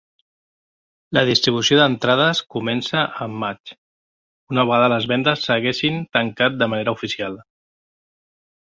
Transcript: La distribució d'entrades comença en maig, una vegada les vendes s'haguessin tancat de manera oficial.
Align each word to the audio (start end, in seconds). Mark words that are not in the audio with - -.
La 1.17 1.21
distribució 1.29 1.77
d'entrades 1.79 2.41
comença 2.57 3.03
en 3.27 3.37
maig, 3.45 3.75
una 4.55 4.67
vegada 4.71 4.91
les 4.97 5.09
vendes 5.15 5.47
s'haguessin 5.47 6.03
tancat 6.21 6.61
de 6.65 6.71
manera 6.75 7.01
oficial. 7.01 7.41